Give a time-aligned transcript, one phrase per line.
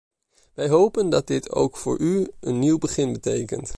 [0.53, 3.69] Wij hopen dat dit ook voor u een nieuw begin betekent.